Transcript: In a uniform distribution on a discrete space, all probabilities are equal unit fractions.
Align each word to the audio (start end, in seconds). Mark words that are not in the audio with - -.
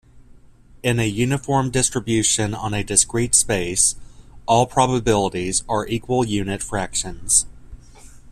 In 0.81 0.99
a 0.99 1.05
uniform 1.07 1.69
distribution 1.69 2.55
on 2.55 2.73
a 2.73 2.83
discrete 2.83 3.35
space, 3.35 3.93
all 4.47 4.65
probabilities 4.65 5.63
are 5.69 5.85
equal 5.85 6.25
unit 6.25 6.63
fractions. 6.63 7.45